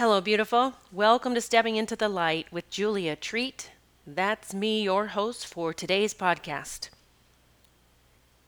[0.00, 0.72] Hello, beautiful.
[0.90, 3.70] Welcome to Stepping into the Light with Julia Treat.
[4.06, 6.88] That's me, your host for today's podcast.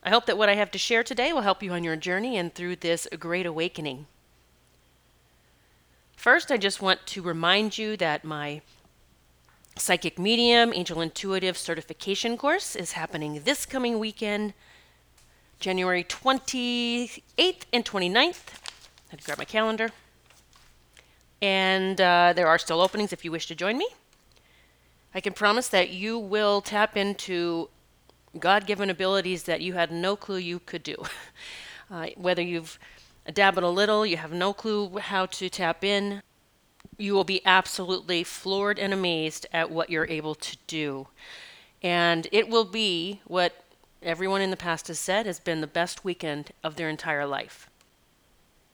[0.03, 2.39] I hope that what I have to share today will help you on your journey
[2.39, 4.07] and through this great awakening.
[6.17, 8.63] First, I just want to remind you that my
[9.77, 14.55] Psychic Medium Angel Intuitive Certification course is happening this coming weekend,
[15.61, 18.15] January 28th and 29th.
[18.15, 19.91] I had to grab my calendar.
[21.43, 23.89] And uh, there are still openings if you wish to join me.
[25.15, 27.69] I can promise that you will tap into
[28.39, 30.97] God given abilities that you had no clue you could do.
[31.91, 32.79] Uh, whether you've
[33.35, 36.23] dabbled a little, you have no clue how to tap in,
[36.97, 41.07] you will be absolutely floored and amazed at what you're able to do.
[41.83, 43.63] And it will be what
[44.03, 47.69] everyone in the past has said has been the best weekend of their entire life.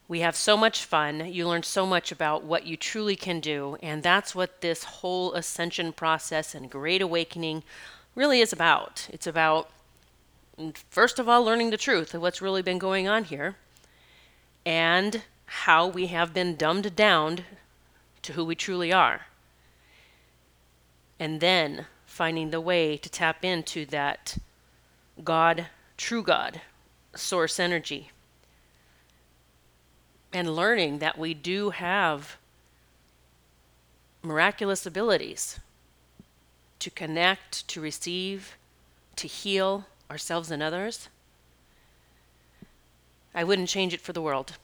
[0.08, 1.30] We have so much fun.
[1.30, 3.76] You learn so much about what you truly can do.
[3.82, 7.62] And that's what this whole ascension process and great awakening
[8.14, 9.06] really is about.
[9.12, 9.68] It's about,
[10.88, 13.56] first of all, learning the truth of what's really been going on here
[14.64, 17.40] and how we have been dumbed down
[18.22, 19.26] to who we truly are.
[21.20, 24.38] And then finding the way to tap into that
[25.22, 25.66] God,
[25.98, 26.62] true God,
[27.14, 28.10] source energy
[30.32, 32.36] and learning that we do have
[34.22, 35.58] miraculous abilities
[36.78, 38.56] to connect, to receive,
[39.16, 41.08] to heal ourselves and others.
[43.34, 44.56] I wouldn't change it for the world.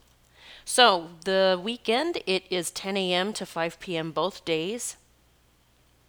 [0.63, 3.33] So, the weekend, it is 10 a.m.
[3.33, 4.11] to 5 p.m.
[4.11, 4.97] both days.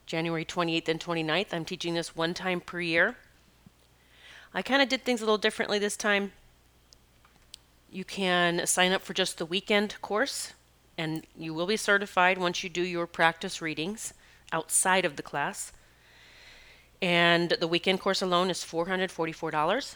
[0.06, 1.52] January 28th and 29th.
[1.52, 3.16] I'm teaching this one time per year.
[4.54, 6.32] I kind of did things a little differently this time.
[7.90, 10.52] You can sign up for just the weekend course,
[10.98, 14.12] and you will be certified once you do your practice readings
[14.52, 15.72] outside of the class.
[17.00, 19.94] And the weekend course alone is $444.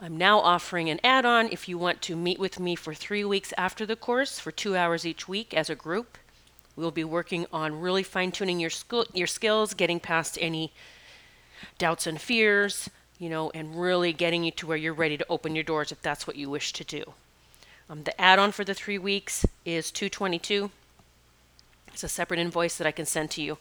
[0.00, 3.24] I'm now offering an add on if you want to meet with me for three
[3.24, 6.18] weeks after the course for two hours each week as a group.
[6.76, 8.70] We'll be working on really fine tuning your,
[9.14, 10.72] your skills, getting past any
[11.78, 15.54] doubts and fears, you know, and really getting you to where you're ready to open
[15.54, 17.12] your doors if that's what you wish to do.
[17.88, 20.70] Um, the add-on for the three weeks is 222.
[21.88, 23.58] It's a separate invoice that I can send to you.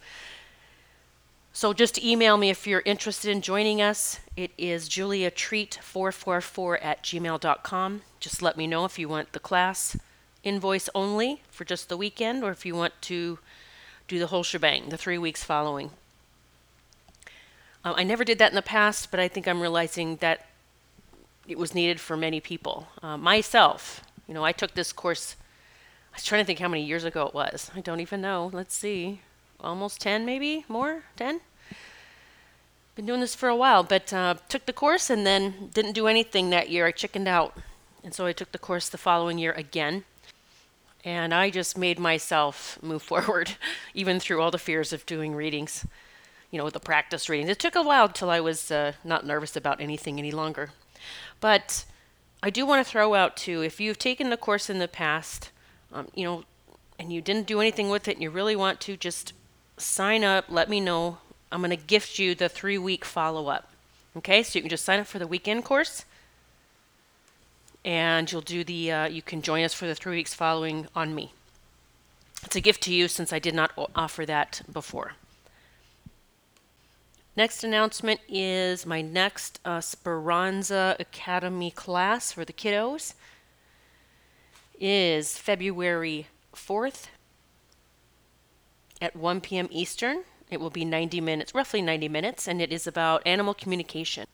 [1.53, 4.19] So just email me if you're interested in joining us.
[4.35, 8.01] It is juliatreat444 at gmail.com.
[8.19, 9.95] Just let me know if you want the class
[10.43, 13.39] invoice only for just the weekend or if you want to
[14.07, 15.91] do the whole shebang, the three weeks following.
[17.85, 20.47] Uh, I never did that in the past, but I think I'm realizing that
[21.47, 22.87] it was needed for many people.
[23.03, 25.35] Uh, myself, you know, I took this course,
[26.11, 27.69] I was trying to think how many years ago it was.
[27.75, 28.49] I don't even know.
[28.51, 29.21] Let's see.
[29.59, 30.65] Almost 10, maybe?
[30.67, 31.03] More?
[31.17, 31.41] 10?
[32.95, 36.07] Been doing this for a while, but uh, took the course and then didn't do
[36.07, 36.87] anything that year.
[36.87, 37.55] I chickened out.
[38.03, 40.05] And so I took the course the following year again.
[41.03, 43.57] And I just made myself move forward,
[43.93, 45.85] even through all the fears of doing readings
[46.55, 47.49] you know, the practice readings.
[47.49, 50.69] It took a while till I was uh, not nervous about anything any longer.
[51.41, 51.83] But
[52.41, 55.51] I do want to throw out too, if you've taken the course in the past,
[55.91, 56.45] um, you know,
[56.97, 59.33] and you didn't do anything with it, and you really want to, just
[59.75, 60.45] sign up.
[60.47, 61.17] Let me know.
[61.51, 63.69] I'm going to gift you the three week follow up.
[64.15, 66.05] Okay, so you can just sign up for the weekend course,
[67.83, 68.93] and you'll do the.
[68.93, 71.33] Uh, you can join us for the three weeks following on me.
[72.45, 75.15] It's a gift to you since I did not offer that before.
[77.37, 83.13] Next announcement is my next uh, Speranza Academy class for the kiddos
[84.79, 87.07] is February 4th
[89.01, 89.67] at 1 p.m.
[89.69, 90.23] Eastern.
[90.49, 94.27] It will be 90 minutes, roughly 90 minutes, and it is about animal communication.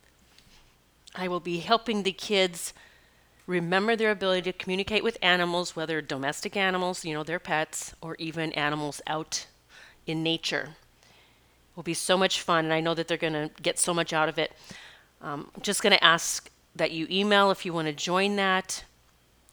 [1.16, 2.72] I will be helping the kids
[3.48, 8.16] remember their ability to communicate with animals, whether domestic animals, you know, their pets, or
[8.20, 9.48] even animals out
[10.06, 10.76] in nature
[11.76, 14.14] will be so much fun, and I know that they're going to get so much
[14.14, 14.52] out of it.
[15.22, 18.84] Um, I'm just going to ask that you email if you want to join that.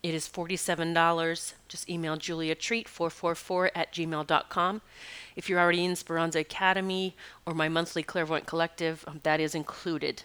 [0.03, 1.53] It is $47.
[1.69, 4.81] Just email juliatreat444 at gmail.com.
[5.35, 10.23] If you're already in Speranza Academy or my monthly Clairvoyant Collective, um, that is included.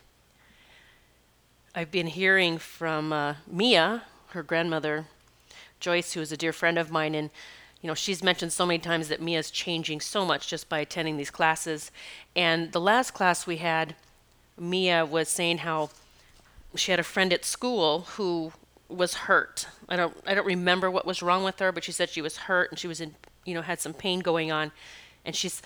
[1.74, 5.08] I've been hearing from uh, Mia, her grandmother,
[5.80, 7.32] Joyce, who is a dear friend of mine, and
[7.84, 11.18] you know, she's mentioned so many times that Mia's changing so much just by attending
[11.18, 11.92] these classes.
[12.34, 13.94] And the last class we had,
[14.58, 15.90] Mia was saying how
[16.76, 18.54] she had a friend at school who
[18.88, 19.68] was hurt.
[19.90, 22.38] I don't I don't remember what was wrong with her, but she said she was
[22.38, 24.72] hurt and she was in you know had some pain going on,
[25.26, 25.62] and she's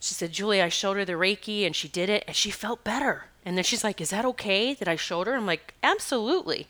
[0.00, 2.82] she said Julie I showed her the Reiki and she did it and she felt
[2.82, 3.26] better.
[3.44, 6.66] And then she's like, "Is that okay that I showed her?" I'm like, "Absolutely."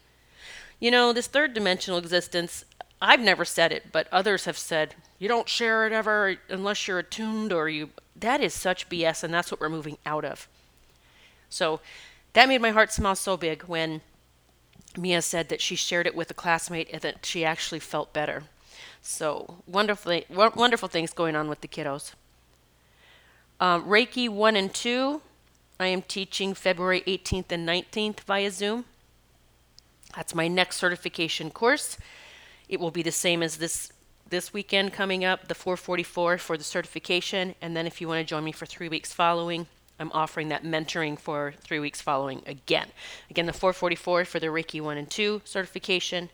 [0.79, 2.65] You know, this third dimensional existence.
[3.03, 6.99] I've never said it, but others have said you don't share it ever unless you're
[6.99, 7.91] attuned or you.
[8.15, 10.49] That is such BS, and that's what we're moving out of.
[11.49, 11.81] So
[12.35, 14.03] that made my heart smile so big when
[14.97, 18.45] Mia said that she shared it with a classmate and that she actually felt better.
[19.03, 22.13] So wonderful, wonderful things going on with the kiddos.
[23.59, 25.21] Um, Reiki 1 and 2,
[25.79, 28.85] I am teaching February 18th and 19th via Zoom.
[30.17, 31.97] That's my next certification course.
[32.71, 33.93] It will be the same as this
[34.29, 38.25] this weekend coming up, the 444 for the certification, and then if you want to
[38.25, 39.67] join me for 3 weeks following,
[39.99, 42.91] I'm offering that mentoring for 3 weeks following again.
[43.29, 46.31] Again, the 444 for the Reiki 1 and 2 certification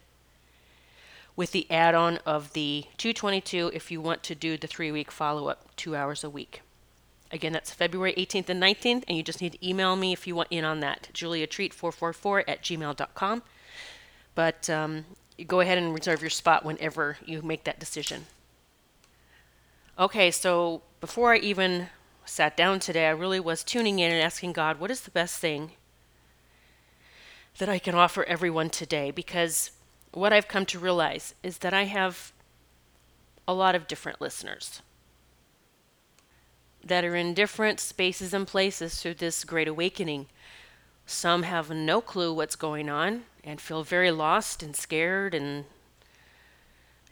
[1.36, 5.96] with the add-on of the 222 if you want to do the 3-week follow-up 2
[5.96, 6.60] hours a week.
[7.32, 10.36] Again, that's February 18th and 19th, and you just need to email me if you
[10.36, 11.08] want in on that.
[11.14, 13.42] juliatreat444 at gmail.com.
[14.34, 15.06] But um,
[15.46, 18.26] go ahead and reserve your spot whenever you make that decision.
[19.98, 21.88] Okay, so before I even
[22.24, 25.38] sat down today, I really was tuning in and asking God, what is the best
[25.38, 25.72] thing
[27.58, 29.10] that I can offer everyone today?
[29.10, 29.70] Because
[30.12, 32.32] what I've come to realize is that I have
[33.48, 34.82] a lot of different listeners
[36.84, 40.26] that are in different spaces and places through this great awakening.
[41.06, 45.64] Some have no clue what's going on and feel very lost and scared and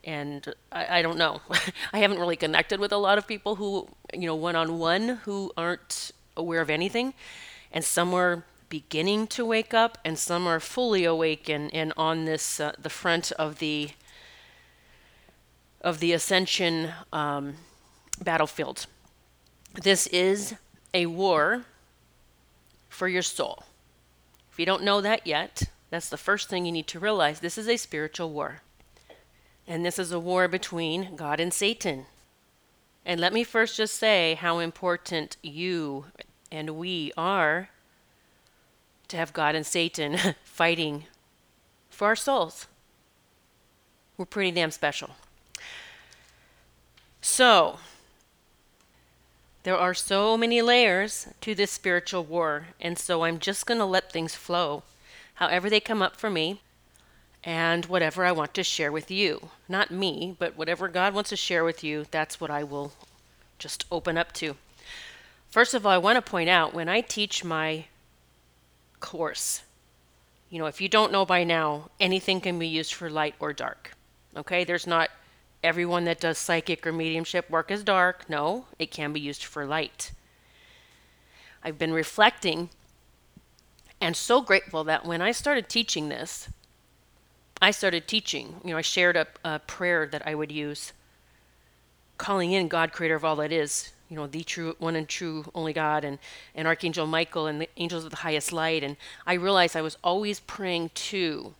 [0.06, 1.40] and I, I don't know.
[1.92, 5.20] I haven't really connected with a lot of people who, you know, one on one
[5.24, 7.14] who aren't aware of anything.
[7.72, 12.24] And some are beginning to wake up, and some are fully awake and, and on
[12.24, 13.90] this uh, the front of the
[15.80, 17.54] of the ascension um,
[18.22, 18.86] battlefield.
[19.82, 20.54] This is
[20.92, 21.64] a war
[22.88, 23.64] for your soul.
[24.54, 27.40] If you don't know that yet, that's the first thing you need to realize.
[27.40, 28.60] This is a spiritual war.
[29.66, 32.06] And this is a war between God and Satan.
[33.04, 36.04] And let me first just say how important you
[36.52, 37.70] and we are
[39.08, 41.06] to have God and Satan fighting
[41.90, 42.68] for our souls.
[44.16, 45.16] We're pretty damn special.
[47.20, 47.80] So,
[49.64, 53.86] there are so many layers to this spiritual war, and so I'm just going to
[53.86, 54.82] let things flow
[55.34, 56.60] however they come up for me
[57.42, 59.50] and whatever I want to share with you.
[59.68, 62.92] Not me, but whatever God wants to share with you, that's what I will
[63.58, 64.56] just open up to.
[65.50, 67.86] First of all, I want to point out when I teach my
[69.00, 69.62] course,
[70.50, 73.52] you know, if you don't know by now, anything can be used for light or
[73.52, 73.92] dark.
[74.36, 74.64] Okay?
[74.64, 75.10] There's not
[75.64, 78.28] everyone that does psychic or mediumship work is dark.
[78.28, 80.12] No, it can be used for light.
[81.62, 82.68] I've been reflecting
[84.00, 86.50] and so grateful that when I started teaching this,
[87.62, 88.60] I started teaching.
[88.62, 90.92] You know, I shared a, a prayer that I would use,
[92.18, 95.46] calling in God, creator of all that is, you know, the true one and true
[95.54, 96.18] only God, and,
[96.54, 98.84] and Archangel Michael and the angels of the highest light.
[98.84, 101.54] And I realized I was always praying to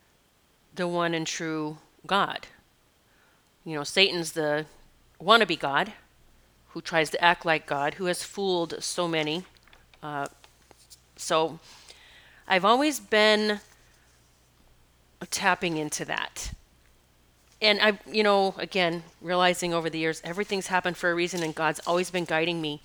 [0.74, 2.46] the one and true God.
[3.64, 4.66] You know, Satan's the
[5.20, 5.92] wannabe God
[6.68, 9.44] who tries to act like God, who has fooled so many.
[10.02, 10.26] Uh,
[11.16, 11.58] so
[12.46, 13.60] I've always been
[15.30, 16.52] tapping into that.
[17.62, 21.54] And I, you know, again, realizing over the years, everything's happened for a reason, and
[21.54, 22.82] God's always been guiding me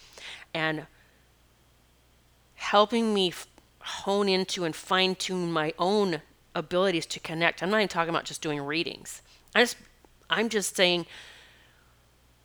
[0.54, 0.86] and
[2.56, 3.34] helping me
[3.82, 6.22] hone into and fine tune my own
[6.56, 7.62] abilities to connect.
[7.62, 9.22] I'm not even talking about just doing readings.
[9.56, 9.78] I just
[10.30, 11.06] I'm just saying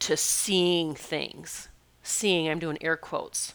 [0.00, 1.68] to seeing things.
[2.02, 3.54] Seeing, I'm doing air quotes.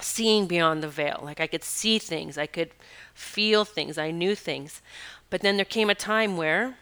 [0.00, 1.20] Seeing beyond the veil.
[1.22, 2.70] Like I could see things, I could
[3.14, 4.82] feel things, I knew things.
[5.30, 6.76] But then there came a time where,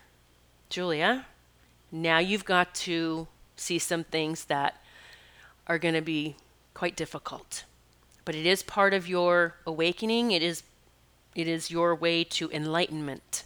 [0.69, 1.27] Julia,
[1.91, 4.83] now you've got to see some things that
[5.67, 6.37] are going to be
[6.75, 7.65] quite difficult.
[8.25, 10.31] But it is part of your awakening.
[10.31, 10.63] It is
[11.35, 13.45] it is your way to enlightenment.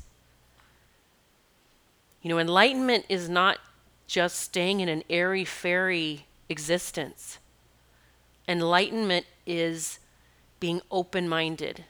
[2.22, 3.58] You know, enlightenment is not
[4.06, 7.38] just staying in an airy fairy existence.
[8.48, 9.98] Enlightenment is
[10.58, 11.84] being open minded,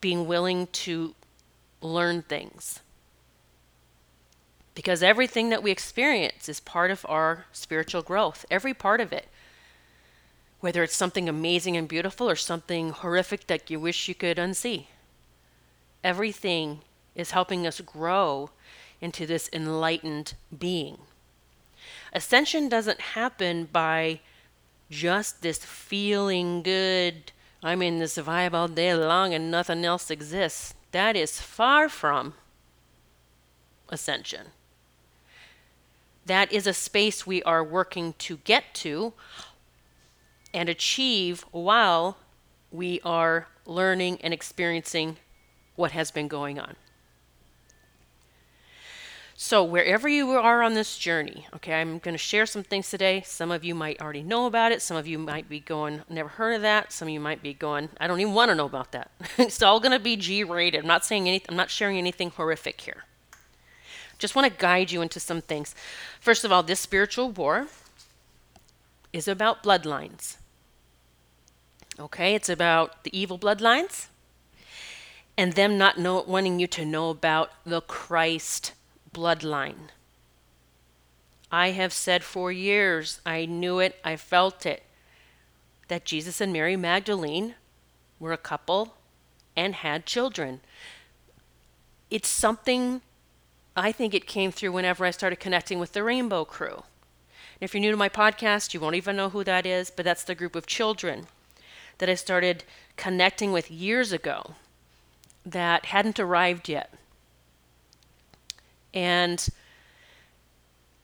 [0.00, 1.14] being willing to
[1.80, 2.80] learn things.
[4.74, 9.28] Because everything that we experience is part of our spiritual growth, every part of it.
[10.60, 14.86] Whether it's something amazing and beautiful or something horrific that you wish you could unsee.
[16.04, 16.80] Everything
[17.14, 18.50] is helping us grow
[19.00, 20.98] into this enlightened being.
[22.12, 24.20] Ascension doesn't happen by
[24.90, 30.74] just this feeling good, I'm in this vibe all day long and nothing else exists.
[30.92, 32.34] That is far from
[33.88, 34.48] ascension.
[36.26, 39.12] That is a space we are working to get to
[40.54, 42.16] and achieve while
[42.70, 45.16] we are learning and experiencing
[45.76, 46.76] what has been going on.
[49.42, 53.22] So, wherever you are on this journey, okay, I'm going to share some things today.
[53.24, 54.82] Some of you might already know about it.
[54.82, 56.92] Some of you might be going, never heard of that.
[56.92, 59.10] Some of you might be going, I don't even want to know about that.
[59.38, 60.80] it's all going to be G rated.
[60.82, 63.04] I'm not saying anything, I'm not sharing anything horrific here.
[64.18, 65.74] Just want to guide you into some things.
[66.20, 67.68] First of all, this spiritual war
[69.10, 70.36] is about bloodlines.
[71.98, 74.08] Okay, it's about the evil bloodlines
[75.38, 78.74] and them not know, wanting you to know about the Christ
[79.14, 79.90] bloodline.
[81.52, 84.82] I have said for years, I knew it, I felt it,
[85.88, 87.54] that Jesus and Mary Magdalene
[88.20, 88.94] were a couple
[89.56, 90.60] and had children.
[92.10, 93.02] It's something
[93.76, 96.84] I think it came through whenever I started connecting with the Rainbow Crew.
[97.60, 100.24] if you're new to my podcast, you won't even know who that is, but that's
[100.24, 101.26] the group of children
[101.98, 102.64] that I started
[102.96, 104.54] connecting with years ago
[105.44, 106.94] that hadn't arrived yet.
[108.92, 109.48] And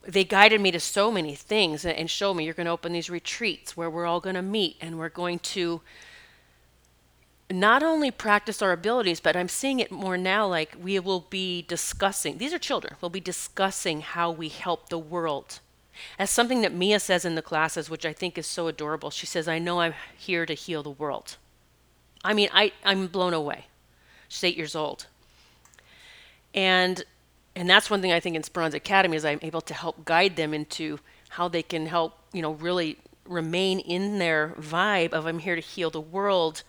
[0.07, 3.11] they guided me to so many things and showed me you're going to open these
[3.11, 5.81] retreats where we're all going to meet and we're going to
[7.51, 11.63] not only practice our abilities, but I'm seeing it more now like we will be
[11.63, 15.61] discussing, these are children, we'll be discussing how we help the world.
[16.19, 19.27] As something that Mia says in the classes, which I think is so adorable, she
[19.27, 21.37] says, I know I'm here to heal the world.
[22.25, 23.67] I mean, I, I'm blown away.
[24.29, 25.07] She's eight years old.
[26.55, 27.05] And
[27.57, 30.37] and that's one thing I think in Speranza Academy is I'm able to help guide
[30.37, 35.39] them into how they can help, you know, really remain in their vibe of I'm
[35.39, 36.63] here to heal the world.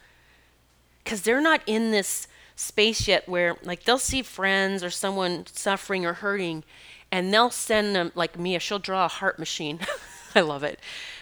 [1.04, 6.06] Because they're not in this space yet where, like, they'll see friends or someone suffering
[6.06, 6.64] or hurting,
[7.12, 9.82] and they'll send them, like Mia, she'll draw a heart machine.
[10.36, 10.80] I love it.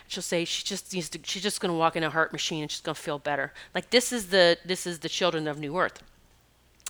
[0.07, 2.62] She'll say she just needs to, she's just going to walk in a heart machine
[2.62, 3.51] and she's going to feel better.
[3.74, 6.03] Like this is the this is the children of New Earth.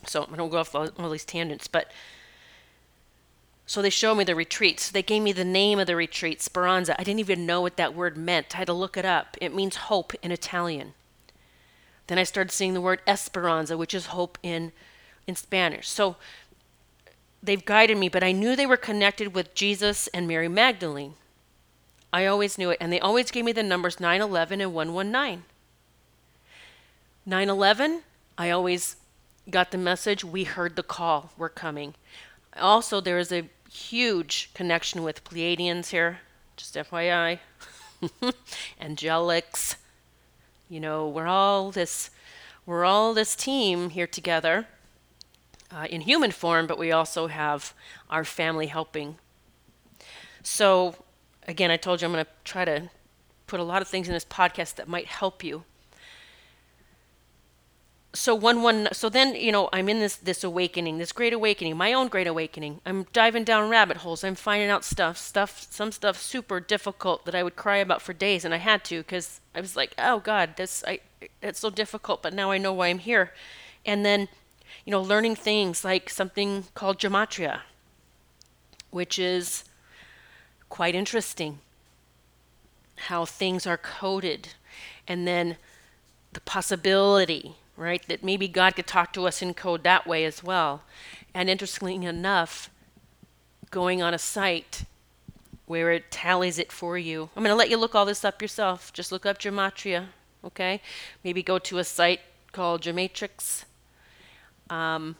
[0.06, 1.90] So I don't go off all these tangents, but
[3.66, 4.92] so they showed me the retreats.
[4.92, 7.00] They gave me the name of the retreat, Speranza.
[7.00, 8.54] I didn't even know what that word meant.
[8.54, 9.38] I had to look it up.
[9.42, 10.94] It means hope in Italian.
[12.08, 14.72] Then I started seeing the word Esperanza, which is hope in
[15.28, 15.88] in Spanish.
[15.90, 16.16] So
[17.42, 21.16] they've guided me, but I knew they were connected with Jesus and Mary Magdalene.
[22.14, 25.44] I always knew it, and they always gave me the numbers 911 and 119.
[27.26, 28.04] 911,
[28.38, 28.98] I always
[29.50, 31.96] got the message, we heard the call, we're coming.
[32.58, 36.20] Also, there is a huge connection with Pleiadians here,
[36.56, 37.40] just FYI.
[38.82, 39.76] Angelics.
[40.70, 42.10] You know, we're all this
[42.66, 44.66] we're all this team here together
[45.72, 47.74] uh, in human form, but we also have
[48.10, 49.18] our family helping.
[50.42, 50.96] So,
[51.48, 52.90] again, I told you I'm going to try to
[53.46, 55.64] put a lot of things in this podcast that might help you
[58.16, 61.78] so one one so then you know i'm in this this awakening this great awakening
[61.78, 62.82] my own great awakening.
[62.86, 64.24] I'm diving down rabbit holes.
[64.24, 68.14] I'm finding out stuff stuff some stuff super difficult that i would cry about for
[68.14, 71.00] days and i had to because i was like oh god this i
[71.42, 73.34] it's so difficult but now i know why i'm here.
[73.86, 74.30] And then
[74.86, 77.62] you know learning things like something called gematria
[78.92, 79.66] which is
[80.70, 81.60] quite interesting
[82.96, 84.50] how things are coded.
[85.08, 85.58] And then
[86.34, 88.06] the possibility right?
[88.08, 90.84] That maybe God could talk to us in code that way as well.
[91.34, 92.70] And interestingly enough,
[93.72, 94.86] going on a site
[95.66, 97.30] where it tallies it for you.
[97.36, 98.94] I'm going to let you look all this up yourself.
[98.94, 100.08] Just look up Gematria,
[100.44, 100.82] okay?
[101.24, 103.66] Maybe go to a site called Gematrix.
[104.70, 105.16] Um,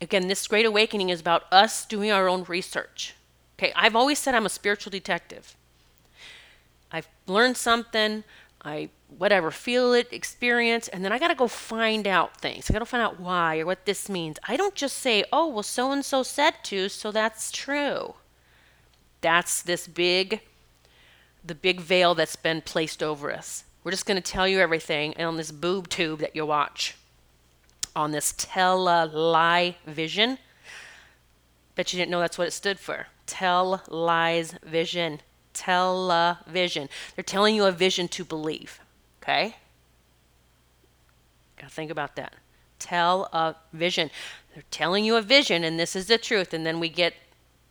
[0.00, 3.14] again, this great awakening is about us doing our own research.
[3.58, 5.56] Okay, I've always said I'm a spiritual detective.
[6.90, 8.24] I've learned something,
[8.64, 12.68] I whatever feel it, experience, and then I got to go find out things.
[12.68, 14.38] I got to find out why or what this means.
[14.48, 18.14] I don't just say, "Oh, well so and so said to, so that's true."
[19.20, 20.40] That's this big
[21.44, 23.64] the big veil that's been placed over us.
[23.82, 26.96] We're just going to tell you everything on this boob tube that you watch.
[27.94, 30.38] On this tele vision.
[31.74, 33.08] Bet you didn't know that's what it stood for.
[33.26, 35.20] Tell lies vision
[35.54, 36.88] television.
[37.14, 38.80] They're telling you a vision to believe.
[39.22, 39.56] Okay?
[41.56, 42.34] Gotta think about that.
[42.78, 44.10] Tell a vision.
[44.52, 46.52] They're telling you a vision, and this is the truth.
[46.52, 47.14] And then we get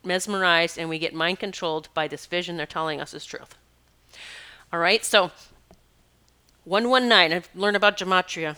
[0.04, 3.56] mesmerized and we get mind controlled by this vision they're telling us is truth.
[4.72, 5.32] All right, so
[6.66, 8.56] 119, I've learned about gematria.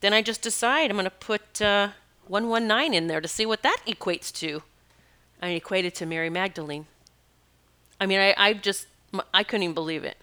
[0.00, 1.90] Then I just decide I'm going to put uh,
[2.28, 4.62] 119 in there to see what that equates to.
[5.42, 6.86] I equated to Mary Magdalene.
[8.00, 8.86] I mean, I, I just,
[9.32, 10.18] I couldn't even believe it.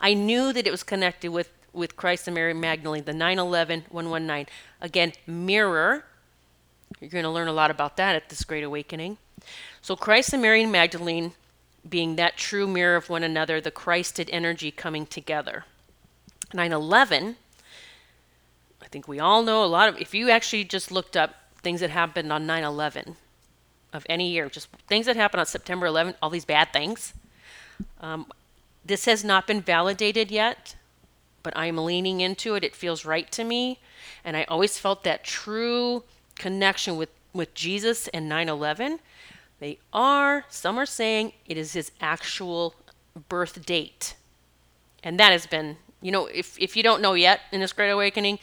[0.00, 4.52] I knew that it was connected with, with Christ and Mary Magdalene, the 911 119.
[4.80, 6.04] Again, mirror.
[7.00, 9.18] You're going to learn a lot about that at this Great Awakening.
[9.80, 11.32] So, Christ and Mary Magdalene
[11.88, 15.64] being that true mirror of one another, the Christed energy coming together.
[16.54, 17.36] 9 11,
[18.82, 21.80] I think we all know a lot of, if you actually just looked up things
[21.80, 23.16] that happened on 9 11
[23.92, 27.12] of any year, just things that happened on September 11th, all these bad things.
[28.00, 28.26] Um,
[28.84, 30.74] this has not been validated yet,
[31.42, 32.64] but I'm leaning into it.
[32.64, 33.78] It feels right to me.
[34.24, 36.04] And I always felt that true
[36.36, 38.98] connection with, with Jesus and 9 11
[39.62, 42.74] they are, some are saying it is his actual
[43.28, 44.16] birth date.
[45.04, 47.90] And that has been, you know, if, if you don't know yet in this Great
[47.90, 48.40] Awakening,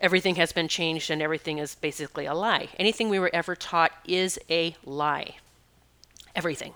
[0.00, 2.68] everything has been changed and everything is basically a lie.
[2.78, 5.36] Anything we were ever taught is a lie.
[6.34, 6.74] Everything.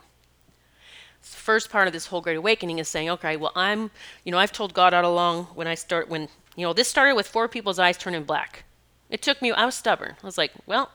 [1.22, 3.90] the first part of this whole Great Awakening is saying, okay, well, I'm,
[4.24, 7.14] you know, I've told God all along when I start, when, you know, this started
[7.14, 8.64] with four people's eyes turning black.
[9.08, 10.16] It took me, I was stubborn.
[10.22, 10.90] I was like, well,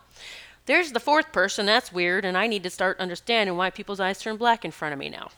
[0.65, 1.65] there's the fourth person.
[1.65, 2.25] That's weird.
[2.25, 5.09] And I need to start understanding why people's eyes turn black in front of me
[5.09, 5.29] now.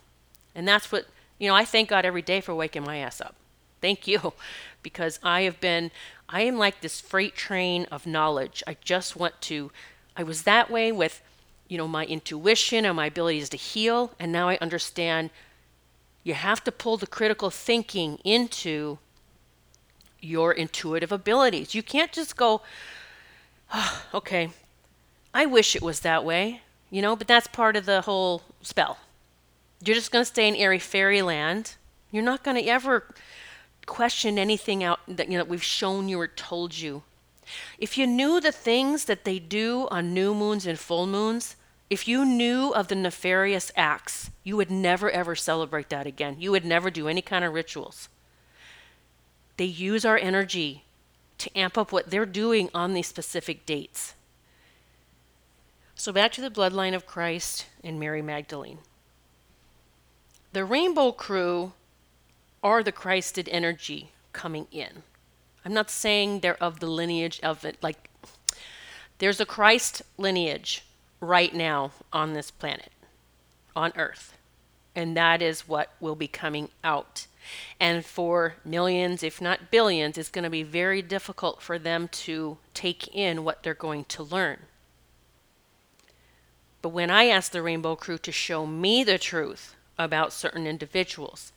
[0.56, 1.06] And that's what,
[1.38, 3.36] you know, I thank God every day for waking my ass up.
[3.82, 4.34] Thank you.
[4.82, 5.92] Because I have been,
[6.28, 8.64] I am like this freight train of knowledge.
[8.66, 9.72] I just want to,
[10.16, 11.22] I was that way with,
[11.68, 14.12] you know, my intuition and my abilities to heal.
[14.20, 15.30] And now I understand
[16.24, 19.00] you have to pull the critical thinking into
[20.22, 21.74] your intuitive abilities.
[21.74, 22.62] You can't just go,
[23.74, 24.50] oh, okay,
[25.34, 28.98] I wish it was that way, you know, but that's part of the whole spell.
[29.84, 31.76] You're just going to stay in airy fairyland.
[32.12, 33.06] You're not going to ever
[33.90, 37.04] question anything out that you know we've shown you or told you.
[37.80, 41.56] If you knew the things that they do on new moons and full moons,
[41.90, 46.38] if you knew of the nefarious acts, you would never ever celebrate that again.
[46.40, 48.08] You would never do any kind of rituals.
[49.58, 50.84] They use our energy
[51.40, 54.14] to amp up what they're doing on these specific dates.
[55.96, 58.80] So back to the bloodline of Christ and Mary Magdalene.
[60.54, 61.74] The rainbow crew
[62.64, 65.04] are the Christed energy coming in.
[65.66, 67.78] I'm not saying they're of the lineage of it.
[67.82, 68.10] Like,
[69.20, 70.84] there's a Christ lineage
[71.20, 72.92] right now on this planet,
[73.76, 74.34] on Earth.
[74.96, 77.28] And that is what will be coming out.
[77.80, 82.58] And for millions, if not billions, it's going to be very difficult for them to
[82.74, 84.60] take in what they're going to learn.
[86.82, 91.52] But when I asked the Rainbow Crew to show me the truth about certain individuals,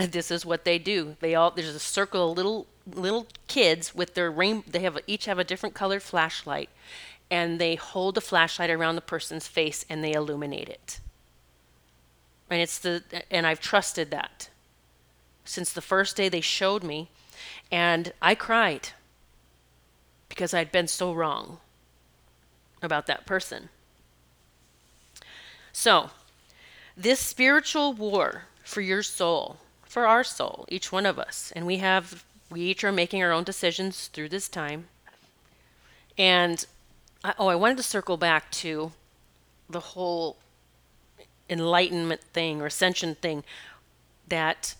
[0.10, 1.16] this is what they do.
[1.20, 4.64] They all there's a circle of little little kids with their rain.
[4.66, 6.70] They have each have a different colored flashlight,
[7.30, 11.00] and they hold the flashlight around the person's face and they illuminate it.
[12.48, 14.50] And it's the and I've trusted that
[15.44, 17.08] since the first day they showed me,
[17.70, 18.90] and I cried
[20.28, 21.58] because I'd been so wrong
[22.82, 23.68] about that person.
[25.72, 26.10] So,
[26.96, 29.58] this spiritual war for your soul,
[29.90, 33.32] for our soul, each one of us, and we have, we each are making our
[33.32, 34.86] own decisions through this time.
[36.16, 36.64] And,
[37.24, 38.92] I, oh, I wanted to circle back to
[39.68, 40.36] the whole
[41.48, 43.42] enlightenment thing or ascension thing
[44.28, 44.76] that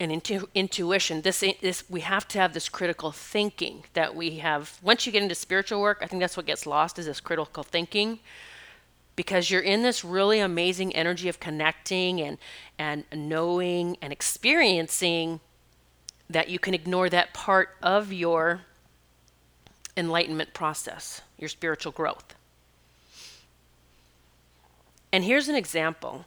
[0.00, 4.78] and intu- intuition this this we have to have this critical thinking that we have
[4.82, 7.62] once you get into spiritual work i think that's what gets lost is this critical
[7.62, 8.18] thinking
[9.22, 12.38] because you're in this really amazing energy of connecting and
[12.76, 15.38] and knowing and experiencing
[16.28, 18.62] that you can ignore that part of your
[19.96, 22.34] enlightenment process, your spiritual growth.
[25.12, 26.24] And here's an example.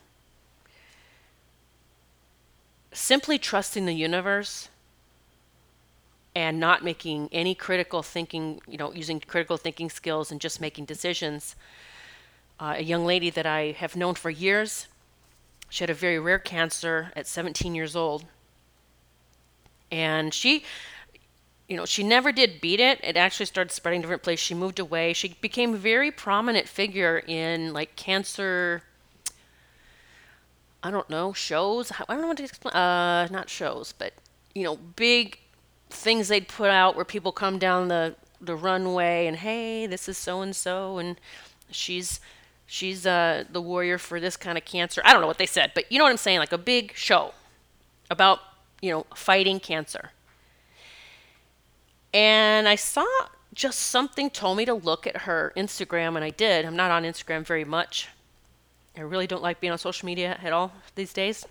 [2.94, 4.70] Simply trusting the universe
[6.34, 10.86] and not making any critical thinking, you know, using critical thinking skills and just making
[10.86, 11.58] decisions
[12.60, 14.88] uh, a young lady that I have known for years.
[15.70, 18.26] She had a very rare cancer at 17 years old.
[19.92, 20.64] And she,
[21.68, 23.00] you know, she never did beat it.
[23.04, 24.46] It actually started spreading different places.
[24.46, 25.14] She moved away.
[25.14, 28.84] She became a very prominent figure in like cancer.
[30.82, 31.92] I don't know shows.
[31.92, 32.76] I don't know what to explain.
[32.76, 34.14] Uh, not shows, but
[34.54, 35.40] you know, big
[35.90, 40.18] things they'd put out where people come down the the runway and hey, this is
[40.18, 41.20] so and so and
[41.72, 42.20] she's
[42.66, 45.02] she's uh, the warrior for this kind of cancer.
[45.06, 46.40] I don't know what they said, but you know what I'm saying?
[46.40, 47.34] Like a big show
[48.10, 48.40] about
[48.82, 50.12] you know fighting cancer.
[52.14, 53.06] And I saw
[53.54, 56.66] just something told me to look at her Instagram, and I did.
[56.66, 58.10] I'm not on Instagram very much.
[58.98, 61.46] I really don't like being on social media at all these days.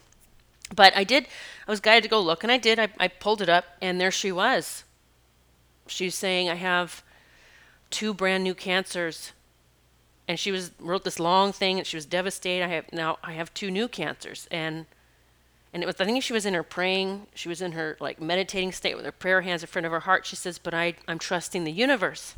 [0.74, 1.28] But I did,
[1.68, 2.78] I was guided to go look, and I did.
[2.78, 4.84] I, I pulled it up, and there she was.
[5.86, 7.02] She was saying, I have
[7.90, 9.32] two brand new cancers.
[10.26, 12.64] And she was wrote this long thing, and she was devastated.
[12.64, 14.86] I have now I have two new cancers, and
[15.72, 18.20] and it was I think she was in her praying, she was in her like
[18.20, 20.24] meditating state with her prayer hands in front of her heart.
[20.24, 22.36] She says, "But I I'm trusting the universe."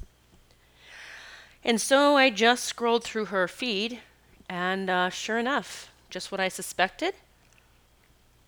[1.63, 4.01] And so I just scrolled through her feed,
[4.49, 7.15] and uh, sure enough, just what I suspected.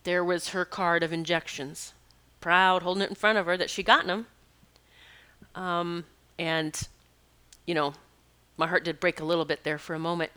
[0.05, 1.93] There was her card of injections,
[2.41, 4.27] proud, holding it in front of her that she gotten them.
[5.55, 6.05] Um,
[6.39, 6.81] and,
[7.67, 7.95] you know,
[8.59, 10.33] my heart did break a little bit there for a moment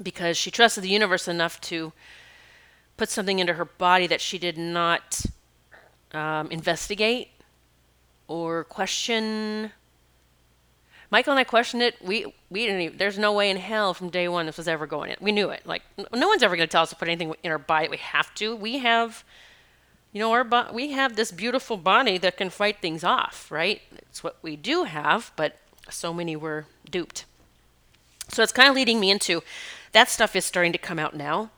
[0.00, 1.92] because she trusted the universe enough to
[2.96, 5.22] put something into her body that she did not
[6.12, 7.28] um, investigate
[8.28, 9.72] or question.
[11.10, 11.96] Michael and I questioned it.
[12.02, 12.80] We we didn't.
[12.80, 15.16] Even, there's no way in hell from day one this was ever going in.
[15.20, 15.66] We knew it.
[15.66, 17.88] Like no one's ever going to tell us to put anything in our body.
[17.88, 18.54] We have to.
[18.54, 19.24] We have,
[20.12, 23.50] you know, our bo- we have this beautiful body that can fight things off.
[23.50, 23.82] Right.
[23.92, 25.58] It's what we do have, but
[25.90, 27.24] so many were duped.
[28.28, 29.42] So it's kind of leading me into
[29.92, 31.50] that stuff is starting to come out now.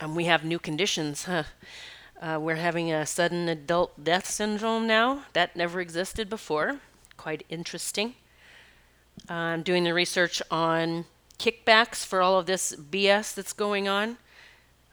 [0.00, 1.24] Um, we have new conditions.
[1.24, 1.44] Huh?
[2.20, 5.24] Uh, we're having a sudden adult death syndrome now.
[5.34, 6.80] That never existed before.
[7.18, 8.14] Quite interesting.
[9.28, 11.04] I'm doing the research on
[11.38, 14.16] kickbacks for all of this BS that's going on.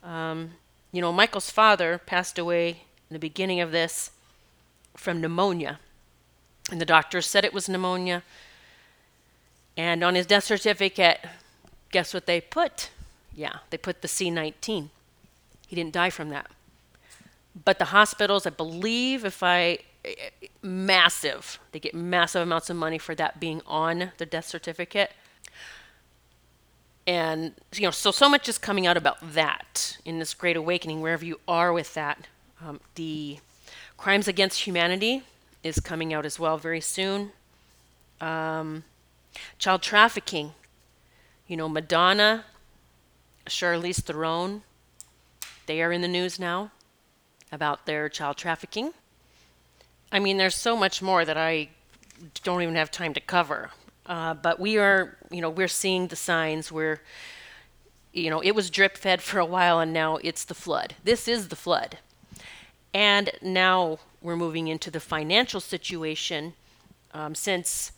[0.04, 0.52] Um,
[0.92, 2.70] you know, Michael's father passed away
[3.10, 4.12] in the beginning of this
[4.96, 5.80] from pneumonia.
[6.70, 8.24] And the doctors said it was pneumonia.
[9.78, 11.20] And on his death certificate,
[11.92, 12.90] guess what they put?
[13.34, 14.90] Yeah, they put the C19.
[15.68, 16.48] He didn't die from that.
[17.64, 19.80] But the hospitals, I believe, if I
[20.62, 25.12] massive, they get massive amounts of money for that being on the death certificate.
[27.06, 31.02] And you know, so so much is coming out about that in this great awakening,
[31.02, 32.28] wherever you are with that.
[32.66, 33.40] Um, the
[33.98, 35.24] crimes against humanity
[35.64, 37.32] is coming out as well very soon.
[38.20, 38.84] Um,
[39.58, 40.54] child trafficking,
[41.48, 42.46] you know, Madonna,
[43.48, 44.64] Charlize Theron,
[45.66, 46.72] they are in the news now
[47.52, 48.92] about their child trafficking.
[50.12, 51.70] I mean, there's so much more that I
[52.44, 53.72] don't even have time to cover.
[54.06, 57.02] Uh, but we are, you know, we're seeing the signs where,
[58.14, 60.96] you know, it was drip fed for a while and now it's the flood.
[61.04, 61.98] This is the flood.
[62.94, 66.54] And now we're moving into the financial situation
[67.14, 67.92] um, since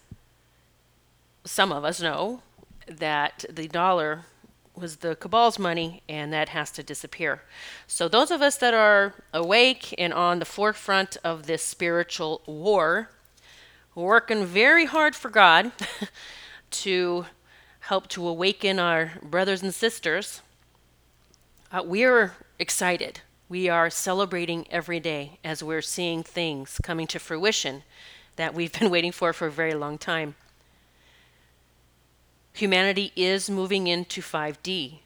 [1.49, 2.41] some of us know
[2.85, 4.25] that the dollar
[4.75, 7.41] was the cabal's money, and that has to disappear.
[7.87, 13.09] So, those of us that are awake and on the forefront of this spiritual war,
[13.95, 15.71] working very hard for God
[16.71, 17.25] to
[17.79, 20.43] help to awaken our brothers and sisters,
[21.71, 23.21] uh, we're excited.
[23.49, 27.81] We are celebrating every day as we're seeing things coming to fruition
[28.35, 30.35] that we've been waiting for for a very long time.
[32.59, 34.99] Humanity is moving into 5D.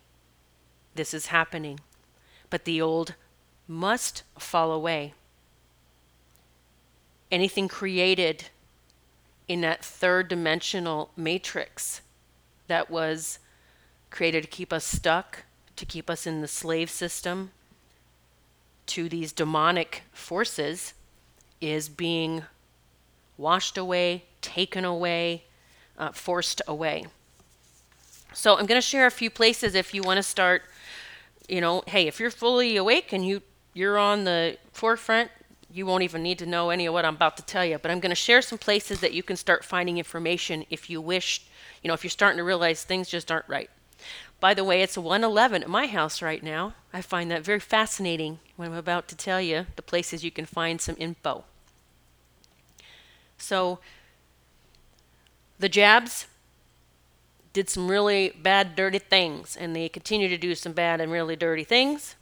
[0.96, 1.80] This is happening.
[2.50, 3.14] But the old
[3.68, 5.14] must fall away.
[7.32, 8.46] Anything created
[9.48, 12.02] in that third dimensional matrix
[12.70, 13.38] that was
[14.10, 15.44] created to keep us stuck,
[15.76, 17.52] to keep us in the slave system,
[18.88, 20.96] to these demonic forces,
[21.62, 22.46] is being
[23.38, 25.44] washed away, taken away,
[26.00, 27.06] uh, forced away.
[28.34, 30.64] So I'm going to share a few places if you want to start,
[31.48, 33.42] you know, hey, if you're fully awake and you
[33.74, 35.32] you're on the forefront,
[35.72, 37.90] you won't even need to know any of what I'm about to tell you, but
[37.90, 41.42] I'm going to share some places that you can start finding information if you wish,
[41.82, 43.72] you know, if you're starting to realize things just aren't right.
[44.40, 46.76] By the way, it's 111 at my house right now.
[46.92, 50.46] I find that very fascinating when I'm about to tell you the places you can
[50.46, 51.46] find some info.
[53.38, 53.80] So,
[55.58, 56.28] the jabs,
[57.54, 61.36] did some really bad, dirty things, and they continue to do some bad and really
[61.36, 62.16] dirty things.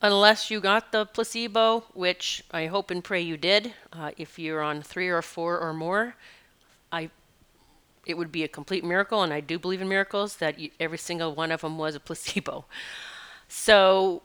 [0.00, 3.74] Unless you got the placebo, which I hope and pray you did.
[3.92, 6.14] Uh, if you're on three or four or more,
[6.92, 7.10] I
[8.06, 10.96] it would be a complete miracle, and I do believe in miracles that you, every
[10.96, 12.64] single one of them was a placebo.
[13.48, 14.22] So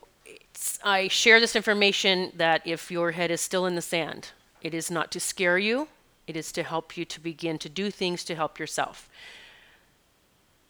[0.82, 4.30] I share this information that if your head is still in the sand,
[4.62, 5.88] it is not to scare you,
[6.26, 9.10] It is to help you to begin to do things to help yourself.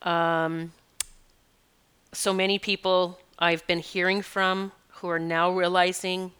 [0.05, 0.73] Um,
[2.12, 6.33] so many people I've been hearing from who are now realizing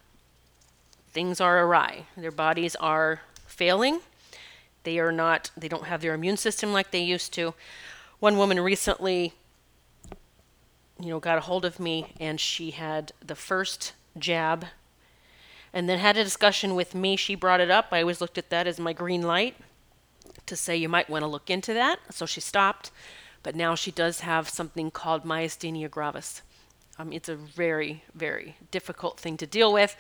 [1.13, 2.07] things are awry.
[2.17, 4.01] Their bodies are failing.
[4.85, 7.55] They are not, they don't have their immune system like they used to.
[8.21, 9.33] One woman recently,
[11.01, 14.67] you know, got a hold of me and she had the first jab
[15.73, 17.17] and then had a discussion with me.
[17.17, 17.89] She brought it up.
[17.91, 19.57] I always looked at that as my green light
[20.47, 21.99] to say you might want to look into that.
[22.11, 22.91] So she stopped.
[23.45, 26.43] But now she does have something called myasthenia gravis.
[26.99, 29.97] Um, it's a very, very difficult thing to deal with,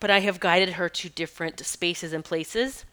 [0.00, 2.84] but I have guided her to different spaces and places,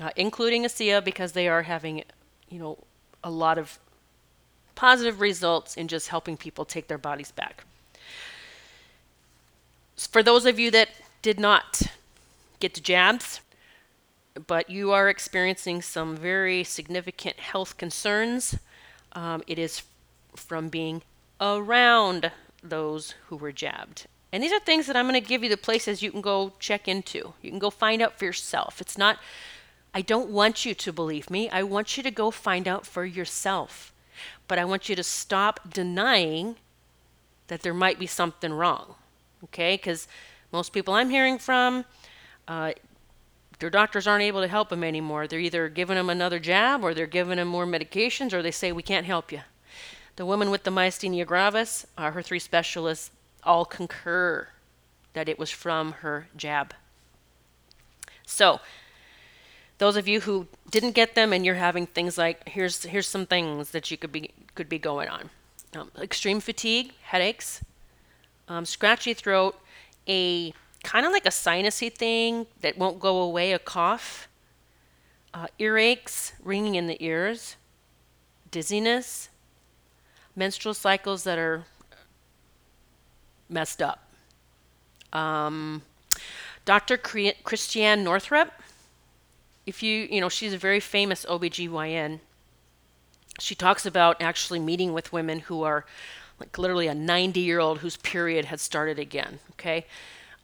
[0.00, 2.04] uh, including ASEA, because they are having,
[2.48, 2.78] you know,
[3.22, 3.78] a lot of
[4.74, 7.64] positive results in just helping people take their bodies back.
[9.96, 10.90] For those of you that
[11.22, 11.82] did not
[12.60, 13.40] get the jabs,
[14.46, 18.58] but you are experiencing some very significant health concerns,
[19.16, 19.82] um, it is
[20.36, 21.02] from being
[21.40, 22.30] around
[22.62, 24.06] those who were jabbed.
[24.32, 26.52] And these are things that I'm going to give you the places you can go
[26.58, 27.32] check into.
[27.40, 28.80] You can go find out for yourself.
[28.80, 29.18] It's not,
[29.94, 31.48] I don't want you to believe me.
[31.48, 33.92] I want you to go find out for yourself.
[34.46, 36.56] But I want you to stop denying
[37.46, 38.96] that there might be something wrong.
[39.44, 39.76] Okay?
[39.76, 40.06] Because
[40.52, 41.84] most people I'm hearing from,
[42.48, 42.72] uh,
[43.58, 45.26] their doctors aren't able to help them anymore.
[45.26, 48.72] They're either giving them another jab or they're giving them more medications or they say,
[48.72, 49.40] we can't help you.
[50.16, 53.10] The woman with the myasthenia gravis, uh, her three specialists
[53.42, 54.48] all concur
[55.14, 56.74] that it was from her jab.
[58.26, 58.60] So,
[59.78, 63.26] those of you who didn't get them and you're having things like here's here's some
[63.26, 65.30] things that you could be could be going on:
[65.76, 67.62] um, extreme fatigue, headaches,
[68.48, 69.58] um, scratchy throat,
[70.08, 70.52] a
[70.86, 74.28] kind of like a sinusy thing that won't go away, a cough,
[75.34, 77.56] uh, earaches, ringing in the ears,
[78.52, 79.28] dizziness,
[80.36, 81.64] menstrual cycles that are
[83.48, 84.08] messed up.
[85.12, 85.82] Um,
[86.64, 86.96] Dr.
[86.96, 88.52] Christiane Northrup,
[89.66, 92.20] if you, you know, she's a very famous OBGYN.
[93.40, 95.84] She talks about actually meeting with women who are
[96.38, 99.40] like literally a 90 year old whose period had started again.
[99.52, 99.84] Okay.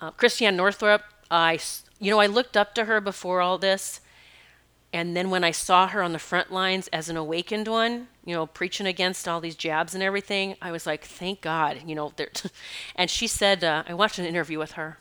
[0.03, 1.61] Uh, Christiane Northrup, I,
[2.01, 4.01] you know, I looked up to her before all this.
[4.93, 8.35] And then when I saw her on the front lines as an awakened one, you
[8.35, 12.13] know, preaching against all these jabs and everything, I was like, thank God, you know.
[12.97, 14.99] and she said, uh, I watched an interview with her.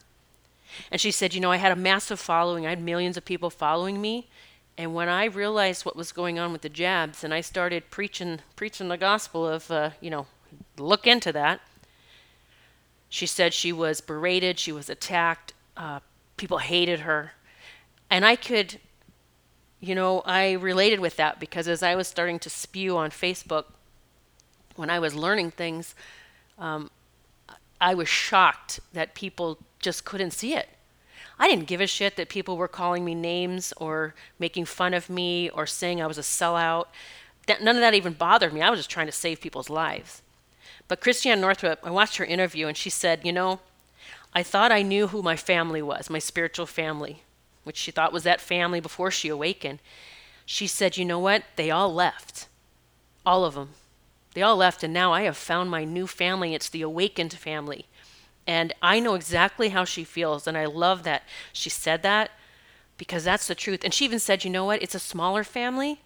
[0.91, 2.67] And she said, you know, I had a massive following.
[2.67, 4.29] I had millions of people following me.
[4.77, 8.39] And when I realized what was going on with the jabs, and I started preaching,
[8.55, 10.27] preaching the gospel of, uh, you know,
[10.77, 11.59] look into that.
[13.11, 15.99] She said she was berated, she was attacked, uh,
[16.37, 17.33] people hated her.
[18.09, 18.79] And I could
[19.81, 23.65] you know, I related with that because as I was starting to spew on Facebook,
[24.75, 25.95] when I was learning things,
[26.59, 26.91] um,
[27.81, 30.69] I was shocked that people just couldn't see it.
[31.39, 35.09] I didn't give a shit that people were calling me names or making fun of
[35.09, 36.85] me or saying I was a sellout.
[37.47, 38.61] That, none of that even bothered me.
[38.61, 40.21] I was just trying to save people's lives.
[40.91, 43.61] But Christiane Northrup, I watched her interview and she said, You know,
[44.33, 47.23] I thought I knew who my family was, my spiritual family
[47.63, 49.79] which she thought was that family before she awakened,
[50.45, 51.43] she said, You know what?
[51.55, 52.49] They all left.
[53.25, 53.69] All of them.
[54.33, 56.53] They all left, and now I have found my new family.
[56.53, 57.85] It's the awakened family.
[58.45, 61.23] And I know exactly how she feels, and I love that
[61.53, 62.31] she said that
[62.97, 63.85] because that's the truth.
[63.85, 64.83] And she even said, You know what?
[64.83, 66.01] It's a smaller family.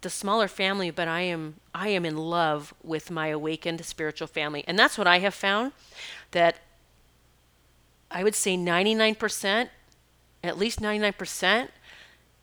[0.00, 4.64] The smaller family, but I am I am in love with my awakened spiritual family.
[4.66, 5.72] And that's what I have found
[6.30, 6.58] that
[8.10, 9.68] I would say 99%
[10.42, 11.68] at least 99%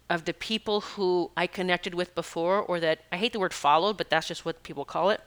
[0.09, 3.97] of the people who I connected with before, or that I hate the word followed,
[3.97, 5.21] but that's just what people call it.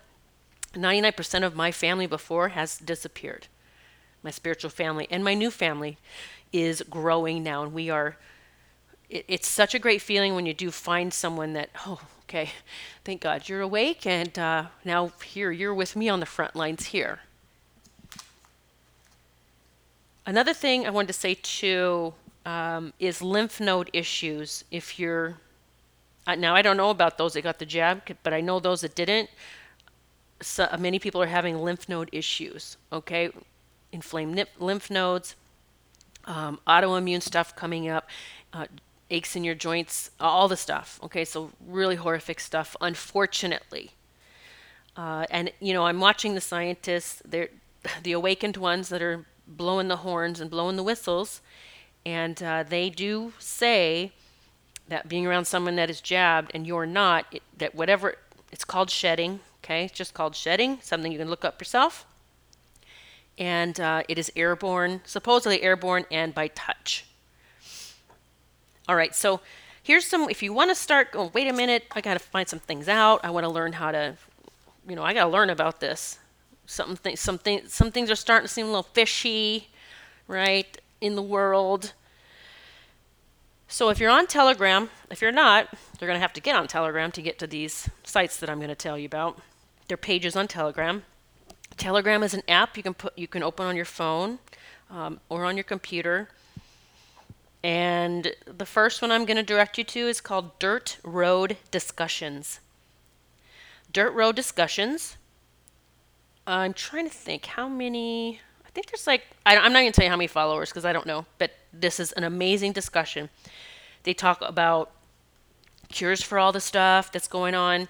[0.75, 3.49] 99% of my family before has disappeared.
[4.23, 5.99] My spiritual family and my new family
[6.53, 8.17] is growing now, and we are.
[9.09, 12.51] It, it's such a great feeling when you do find someone that, oh, okay,
[13.05, 16.87] thank God you're awake, and uh, now here you're with me on the front lines
[16.87, 17.21] here.
[20.27, 22.13] Another thing I wanted to say too
[22.45, 24.63] um, is lymph node issues.
[24.71, 25.39] If you're
[26.27, 28.83] uh, now, I don't know about those that got the jab, but I know those
[28.83, 29.31] that didn't.
[30.43, 32.77] So, uh, many people are having lymph node issues.
[32.93, 33.31] Okay,
[33.91, 35.35] inflamed lymph nodes,
[36.27, 38.07] um, autoimmune stuff coming up,
[38.53, 38.67] uh,
[39.11, 40.99] aches in your joints, all the stuff.
[41.03, 42.77] Okay, so really horrific stuff.
[42.81, 43.93] Unfortunately,
[44.97, 47.23] uh, and you know, I'm watching the scientists.
[47.25, 47.49] They're
[48.03, 51.41] the awakened ones that are blowing the horns and blowing the whistles
[52.09, 54.13] and uh, they do say
[54.89, 58.15] that being around someone that is jabbed and you're not, it, that whatever,
[58.51, 59.85] it's called shedding, okay?
[59.85, 62.07] It's just called shedding, something you can look up yourself.
[63.37, 67.05] And uh, it is airborne, supposedly airborne and by touch.
[68.89, 69.41] All right, so
[69.83, 72.49] here's some, if you want to start, oh, wait a minute, I got to find
[72.49, 73.21] some things out.
[73.23, 74.17] I want to learn how to,
[74.89, 76.19] you know, I got to learn about this.
[76.65, 79.69] Some, th- some, some things are starting to seem a little fishy,
[80.27, 81.93] right, in the world.
[83.69, 85.69] So if you're on Telegram, if you're not,
[86.01, 88.59] you're going to have to get on Telegram to get to these sites that I'm
[88.59, 89.39] going to tell you about.
[89.87, 91.03] They're pages on Telegram.
[91.77, 94.39] Telegram is an app you can put you can open on your phone
[94.91, 96.29] um, or on your computer.
[97.69, 102.61] And the first one I'm going to direct you to is called Dirt Road Discussions.
[103.93, 105.19] Dirt Road Discussions.
[106.47, 108.41] I'm trying to think how many.
[108.65, 110.87] I think there's like I, am not going to tell you how many followers because
[110.87, 113.29] I don't know, but this is an amazing discussion.
[114.05, 114.91] They talk about
[115.91, 117.89] cures for all the stuff that's going on,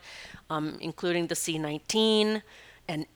[0.50, 2.42] um, including the C19
[2.88, 3.06] and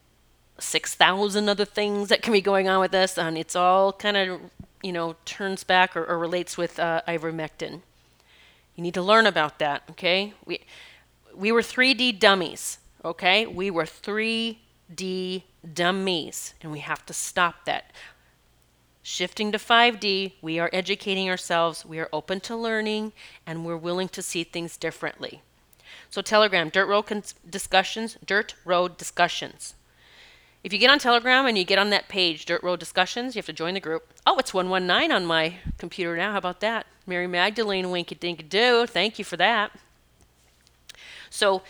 [0.61, 3.19] 6,000 other things that can be going on with this.
[3.19, 4.41] And it's all kind of,
[4.83, 7.81] you know, turns back or, or relates with uh, ivermectin.
[8.75, 10.35] You need to learn about that, okay?
[10.45, 10.61] We,
[11.35, 13.47] we were 3D dummies, okay?
[13.47, 15.43] We were 3D
[15.75, 17.93] dummies, and we have to stop that.
[19.03, 23.13] Shifting to 5D, we are educating ourselves, we are open to learning,
[23.47, 25.43] and we're willing to see things differently.
[26.09, 29.75] So, Telegram, Dirt Road cons- Discussions, Dirt Road Discussions.
[30.65, 33.41] If you get on Telegram and you get on that page, Dirt Road Discussions, you
[33.41, 34.13] have to join the group.
[34.27, 36.33] Oh, it's 119 on my computer now.
[36.33, 36.87] How about that?
[37.07, 38.87] Mary Magdalene Winky Dink Do.
[38.87, 39.73] Thank you for that.
[41.31, 41.63] So,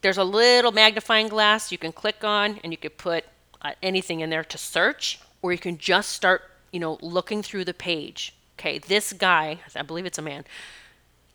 [0.00, 3.24] there's a little magnifying glass you can click on, and you could put
[3.60, 6.42] uh, anything in there to search, or you can just start
[6.72, 8.34] you know, looking through the page.
[8.58, 10.44] Okay, this guy, I believe it's a man,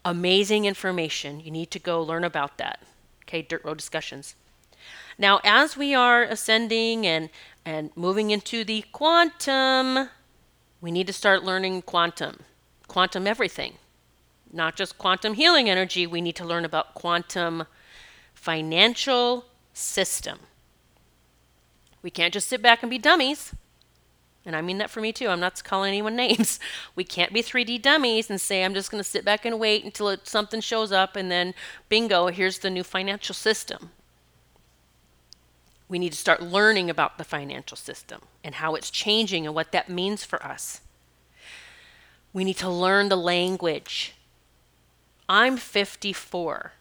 [0.04, 1.40] amazing information.
[1.40, 2.82] You need to go learn about that.
[3.24, 4.36] Okay, Dirt Road Discussions.
[5.18, 7.30] Now, as we are ascending and,
[7.66, 10.10] and moving into the quantum,
[10.80, 12.42] we need to start learning quantum,
[12.88, 13.74] quantum everything.
[14.52, 17.66] Not just quantum healing energy, we need to learn about quantum
[18.34, 20.40] financial system.
[22.02, 23.54] We can't just sit back and be dummies
[24.48, 25.28] and I mean that for me too.
[25.28, 26.60] I'm not calling anyone names.
[26.96, 29.84] We can't be 3D dummies and say, I'm just going to sit back and wait
[29.84, 31.54] until it, something shows up and then
[31.90, 33.92] bingo, here's the new financial system.
[35.90, 39.72] We need to start learning about the financial system and how it's changing and what
[39.72, 40.82] that means for us.
[42.34, 44.14] We need to learn the language.
[45.30, 46.74] I'm 54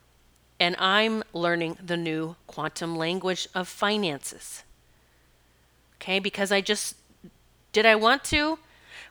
[0.59, 4.65] and I'm learning the new quantum language of finances.
[5.97, 6.97] Okay, because I just
[7.73, 8.59] did I want to?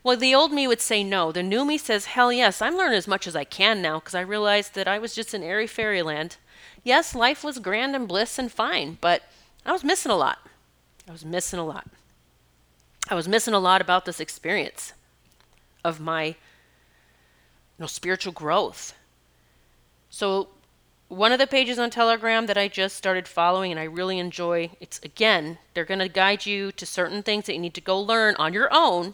[0.04, 1.32] Well, the old me would say no.
[1.32, 4.16] The new me says, hell yes, I'm learning as much as I can now because
[4.16, 6.38] I realized that I was just in airy fairyland.
[6.84, 9.24] Yes, life was grand and bliss and fine, but
[9.66, 10.40] I was missing a lot.
[11.08, 11.88] I was missing a lot.
[13.10, 14.94] I was missing a lot about this experience
[15.84, 16.36] of my you
[17.80, 18.96] know, spiritual growth.
[20.10, 20.50] So
[21.08, 24.72] one of the pages on Telegram that I just started following and I really enjoy,
[24.80, 28.00] it's again, they're going to guide you to certain things that you need to go
[28.00, 29.14] learn on your own.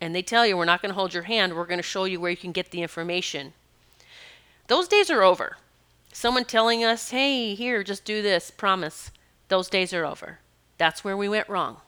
[0.00, 2.04] And they tell you, we're not going to hold your hand, we're going to show
[2.04, 3.54] you where you can get the information.
[4.68, 5.56] Those days are over.
[6.12, 9.10] Someone telling us, hey, here, just do this, promise.
[9.48, 10.38] Those days are over.
[10.78, 11.78] That's where we went wrong.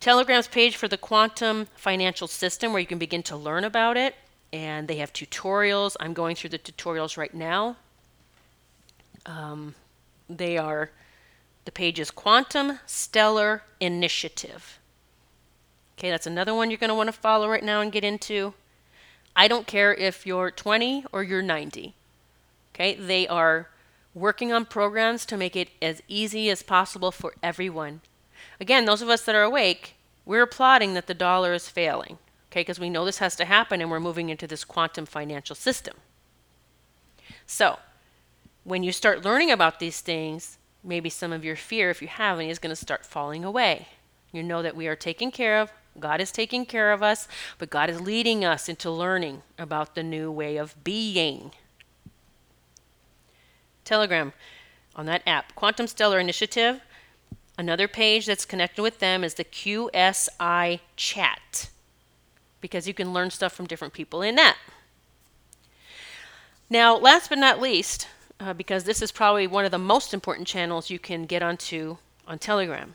[0.00, 4.14] Telegram's page for the quantum financial system, where you can begin to learn about it
[4.52, 5.96] and they have tutorials.
[6.00, 7.76] I'm going through the tutorials right now.
[9.24, 9.74] Um,
[10.30, 10.90] they are,
[11.64, 14.78] the page is Quantum Stellar Initiative.
[15.98, 18.54] Okay, that's another one you're going to want to follow right now and get into.
[19.34, 21.94] I don't care if you're 20 or you're 90.
[22.74, 23.68] Okay, they are
[24.16, 28.00] working on programs to make it as easy as possible for everyone.
[28.58, 32.18] Again, those of us that are awake, we're applauding that the dollar is failing
[32.56, 35.54] okay, because we know this has to happen and we're moving into this quantum financial
[35.54, 35.94] system.
[37.46, 37.78] So,
[38.64, 42.38] when you start learning about these things, maybe some of your fear, if you have
[42.38, 43.88] any, is going to start falling away.
[44.32, 45.70] You know that we are taken care of,
[46.00, 47.28] God is taking care of us,
[47.58, 51.52] but God is leading us into learning about the new way of being.
[53.86, 54.32] Telegram
[54.94, 56.80] on that app, Quantum Stellar Initiative.
[57.58, 61.70] Another page that's connected with them is the QSI chat
[62.60, 64.56] because you can learn stuff from different people in that.
[66.68, 68.08] Now, last but not least,
[68.40, 71.98] uh, because this is probably one of the most important channels you can get onto
[72.26, 72.94] on Telegram,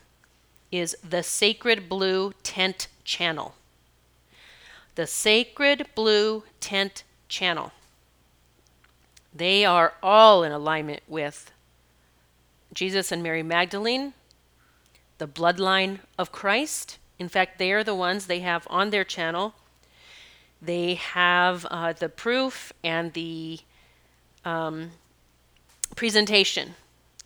[0.72, 3.56] is the Sacred Blue Tent channel.
[4.96, 7.72] the Sacred Blue Tent channel.
[9.34, 11.52] They are all in alignment with
[12.74, 14.14] Jesus and Mary Magdalene,
[15.18, 16.98] the bloodline of Christ.
[17.20, 19.54] In fact, they are the ones they have on their channel.
[20.62, 23.60] They have uh, the proof and the
[24.46, 24.92] um,
[25.96, 26.76] presentation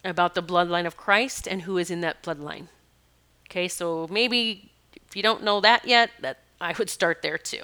[0.03, 2.67] about the bloodline of Christ and who is in that bloodline.
[3.49, 4.71] Okay, so maybe
[5.07, 7.61] if you don't know that yet, that I would start there too.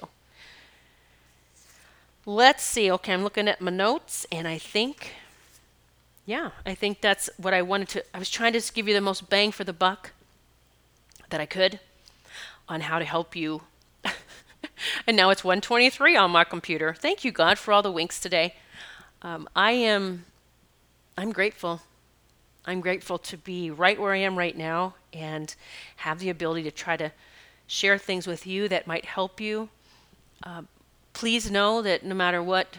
[2.24, 2.90] Let's see.
[2.90, 5.14] Okay, I'm looking at my notes and I think
[6.24, 8.94] yeah, I think that's what I wanted to I was trying to just give you
[8.94, 10.12] the most bang for the buck
[11.30, 11.80] that I could
[12.68, 13.62] on how to help you.
[15.06, 16.94] and now it's 123 on my computer.
[16.94, 18.54] Thank you God for all the winks today.
[19.22, 20.24] Um, I am
[21.18, 21.82] I'm grateful.
[22.64, 25.52] I'm grateful to be right where I am right now and
[25.96, 27.10] have the ability to try to
[27.66, 29.68] share things with you that might help you.
[30.44, 30.62] Uh,
[31.12, 32.78] please know that no matter what,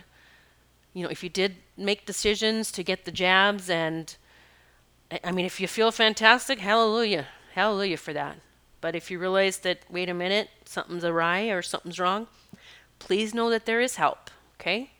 [0.93, 4.15] you know, if you did make decisions to get the jabs, and
[5.23, 8.38] I mean, if you feel fantastic, hallelujah, hallelujah for that.
[8.81, 12.27] But if you realize that, wait a minute, something's awry or something's wrong,
[12.99, 14.29] please know that there is help,
[14.59, 14.91] okay?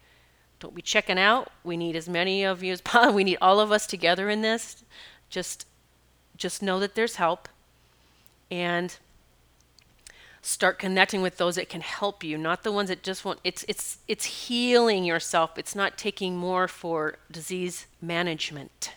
[0.60, 1.52] Don't be checking out.
[1.64, 3.16] We need as many of you as possible.
[3.16, 4.84] We need all of us together in this.
[5.30, 5.68] Just
[6.36, 7.48] just know that there's help
[8.50, 8.98] and
[10.44, 13.66] start connecting with those that can help you, not the ones that just want it's
[13.68, 15.58] it's it's healing yourself.
[15.58, 18.92] It's not taking more for disease management.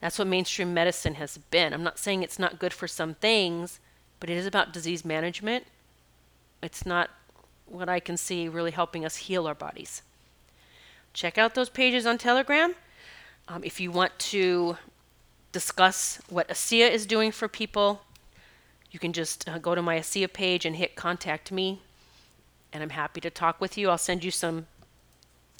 [0.00, 1.72] That's what mainstream medicine has been.
[1.72, 3.80] I'm not saying it's not good for some things,
[4.20, 5.64] but it is about disease management.
[6.62, 7.10] It's not
[7.66, 10.02] what I can see really helping us heal our bodies
[11.14, 12.74] check out those pages on Telegram.
[13.48, 14.76] Um, if you want to
[15.52, 18.02] discuss what ASEA is doing for people,
[18.94, 21.82] you can just uh, go to my ASEA page and hit contact me,
[22.72, 23.90] and I'm happy to talk with you.
[23.90, 24.68] I'll send you some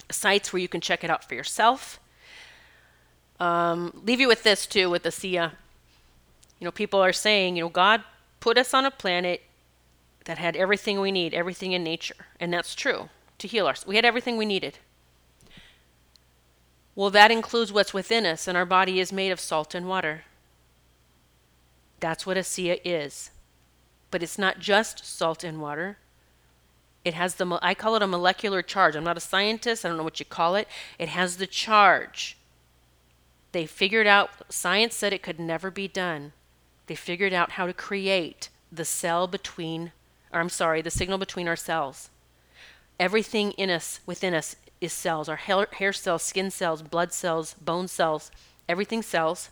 [0.09, 1.99] sites where you can check it out for yourself.
[3.41, 5.51] Um, leave you with this too with ASEA.
[6.61, 8.05] You know, people are saying, you know, God
[8.39, 9.43] put us on a planet
[10.27, 13.09] that had everything we need, everything in nature, and that's true
[13.39, 13.85] to heal us.
[13.85, 14.79] We had everything we needed.
[16.95, 20.23] Well, that includes what's within us, and our body is made of salt and water.
[22.05, 23.31] That's what ASEA is.
[24.11, 25.97] But it's not just salt and water.
[27.03, 28.95] It has the, I call it a molecular charge.
[28.95, 30.69] I'm not a scientist, I don't know what you call it.
[30.99, 32.37] It has the charge.
[33.53, 36.35] They figured out, science said it could never be done.
[36.89, 39.93] They figured out how to create the cell between,
[40.31, 42.11] or I'm sorry, the signal between our cells.
[43.01, 47.55] Everything in us, within us, is cells our hair, hair cells, skin cells, blood cells,
[47.55, 48.31] bone cells,
[48.69, 49.49] everything cells.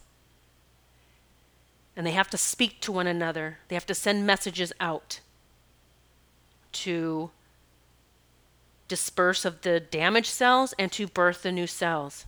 [1.97, 5.20] And they have to speak to one another, they have to send messages out
[6.72, 7.30] to
[8.88, 12.26] disperse of the damaged cells and to birth the new cells.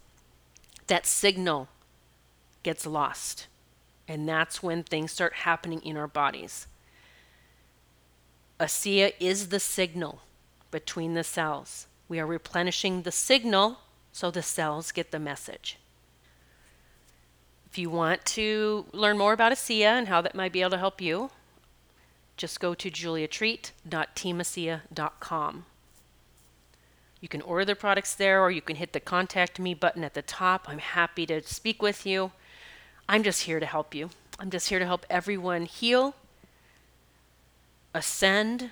[0.86, 1.68] That signal
[2.62, 3.46] gets lost.
[4.06, 6.66] And that's when things start happening in our bodies.
[8.60, 10.22] ASEA is the signal
[10.70, 11.86] between the cells.
[12.08, 13.78] We are replenishing the signal
[14.12, 15.78] so the cells get the message.
[17.75, 20.79] If you want to learn more about ASEA and how that might be able to
[20.79, 21.33] help you,
[22.37, 25.66] just go to juliatreat.teamasea.com.
[27.20, 30.14] You can order the products there or you can hit the contact me button at
[30.14, 30.68] the top.
[30.68, 32.31] I'm happy to speak with you.
[33.09, 34.11] I'm just here to help you.
[34.39, 36.14] I'm just here to help everyone heal,
[37.93, 38.70] ascend,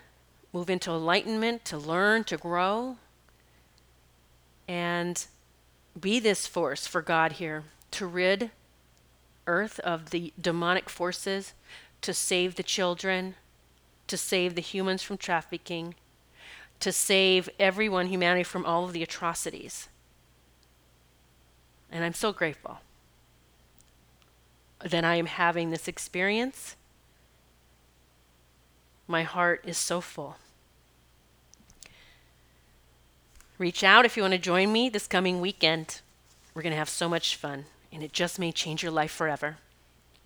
[0.53, 2.99] move into enlightenment, to learn, to grow,
[4.69, 5.27] and
[6.01, 8.53] be this force for God here to rid
[9.47, 11.55] earth of the demonic forces,
[12.01, 13.34] to save the children,
[14.07, 15.95] to save the humans from trafficking,
[16.80, 19.88] to save everyone, humanity, from all of the atrocities.
[21.90, 22.80] And I'm so grateful
[24.82, 26.74] that I am having this experience.
[29.07, 30.36] My heart is so full.
[33.59, 36.01] Reach out if you want to join me this coming weekend.
[36.53, 39.59] We're going to have so much fun, and it just may change your life forever.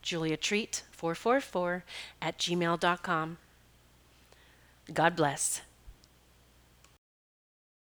[0.02, 1.84] Julia Treat, 444
[2.22, 3.38] at gmail.com.
[4.94, 5.62] God bless.